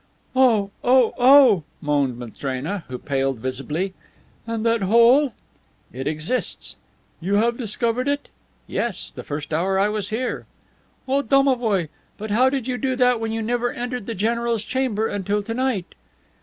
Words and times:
"Oh, 0.35 0.71
oh, 0.83 1.13
oh," 1.19 1.63
moaned 1.79 2.17
Matrena, 2.17 2.85
who 2.87 2.97
paled 2.97 3.37
visibly. 3.37 3.93
"And 4.47 4.65
that 4.65 4.81
hole?" 4.81 5.35
"It 5.93 6.07
exists." 6.07 6.75
"You 7.19 7.35
have 7.35 7.55
discovered 7.55 8.07
it?" 8.07 8.27
"Yes, 8.65 9.11
the 9.11 9.21
first 9.23 9.53
hour 9.53 9.77
I 9.77 9.89
was 9.89 10.09
here." 10.09 10.47
"Oh, 11.07 11.21
domovoi! 11.21 11.89
But 12.17 12.31
how 12.31 12.49
did 12.49 12.65
you 12.65 12.79
do 12.79 12.95
that 12.95 13.19
when 13.19 13.31
you 13.31 13.43
never 13.43 13.71
entered 13.71 14.07
the 14.07 14.15
general's 14.15 14.63
chamber 14.63 15.05
until 15.07 15.43
to 15.43 15.53
night?" 15.53 15.93